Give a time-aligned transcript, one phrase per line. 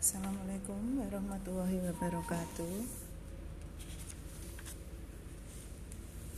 [0.00, 2.88] Assalamualaikum warahmatullahi wabarakatuh.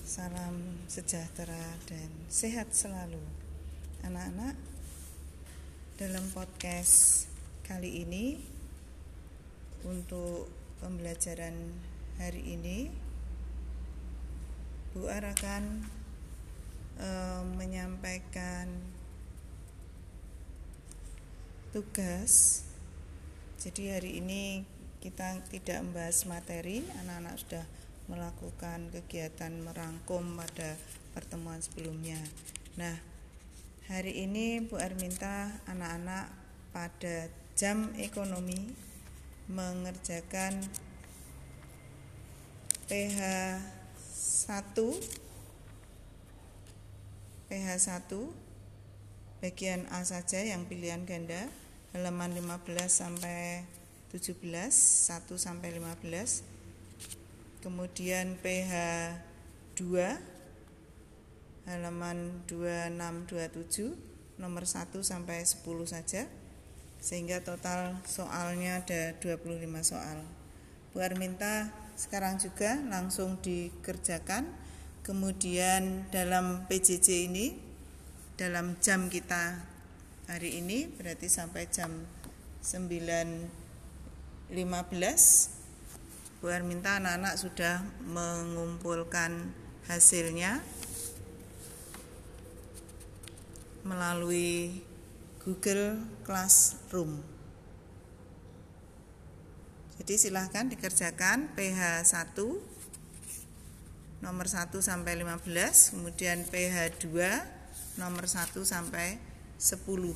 [0.03, 3.23] Salam sejahtera dan sehat selalu,
[4.03, 4.59] anak-anak.
[5.95, 7.31] Dalam podcast
[7.63, 8.43] kali ini,
[9.87, 10.51] untuk
[10.83, 11.55] pembelajaran
[12.19, 12.91] hari ini,
[14.91, 15.87] Bu Ar akan
[16.99, 17.09] e,
[17.55, 18.67] menyampaikan
[21.71, 22.67] tugas
[23.63, 24.67] jadi hari ini
[24.99, 27.63] kita tidak membahas materi, anak-anak sudah
[28.11, 30.75] melakukan kegiatan merangkum pada
[31.15, 32.19] pertemuan sebelumnya.
[32.75, 32.99] Nah,
[33.87, 36.27] hari ini Bu Ar minta anak-anak
[36.75, 38.75] pada jam ekonomi
[39.47, 40.59] mengerjakan
[42.91, 43.19] PH
[44.43, 44.75] 1
[47.47, 48.11] PH 1
[49.39, 51.47] bagian A saja yang pilihan ganda
[51.93, 53.65] halaman 15 sampai
[54.11, 58.75] 17 1 sampai 15 kemudian PH
[59.77, 60.33] 2
[61.71, 66.27] halaman 26 27 nomor 1 sampai 10 saja.
[67.03, 70.23] Sehingga total soalnya ada 25 soal.
[70.95, 74.47] Bu Arminta sekarang juga langsung dikerjakan.
[75.03, 77.59] Kemudian dalam PJJ ini
[78.39, 79.72] dalam jam kita
[80.31, 81.91] hari ini berarti sampai jam
[82.63, 84.55] 9.15
[86.43, 89.55] Bu minta anak-anak sudah mengumpulkan
[89.87, 90.59] hasilnya
[93.87, 94.83] melalui
[95.47, 97.23] Google Classroom.
[100.03, 102.35] Jadi silahkan dikerjakan PH 1
[104.23, 110.15] nomor 1 sampai 15, kemudian PH 2 nomor 1 sampai 10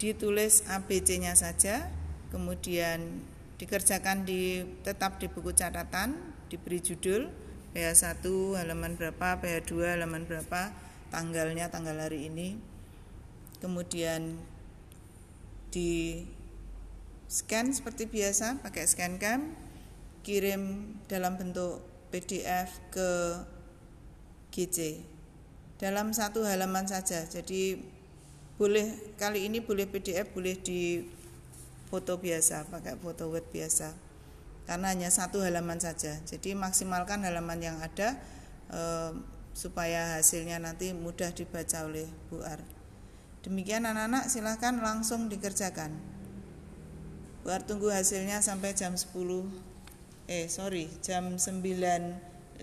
[0.00, 1.92] ditulis ABC-nya saja
[2.32, 3.20] kemudian
[3.60, 6.16] dikerjakan di tetap di buku catatan
[6.48, 7.28] diberi judul
[7.76, 8.24] PH1
[8.56, 10.72] halaman berapa PH2 halaman berapa
[11.12, 12.56] tanggalnya tanggal hari ini.
[13.60, 14.40] Kemudian
[15.68, 16.24] di
[17.28, 19.54] scan seperti biasa pakai scan cam
[20.24, 23.38] kirim dalam bentuk PDF ke
[24.50, 25.04] GC
[25.80, 27.24] dalam satu halaman saja.
[27.24, 27.80] Jadi
[28.60, 31.00] boleh kali ini boleh PDF, boleh di
[31.88, 33.96] foto biasa, pakai foto word biasa.
[34.68, 36.20] Karena hanya satu halaman saja.
[36.28, 38.20] Jadi maksimalkan halaman yang ada
[38.68, 39.16] eh,
[39.56, 42.60] supaya hasilnya nanti mudah dibaca oleh Bu Ar.
[43.40, 45.96] Demikian anak-anak silahkan langsung dikerjakan.
[47.40, 49.16] Bu Ar tunggu hasilnya sampai jam 10
[50.30, 52.62] eh sorry jam 9.15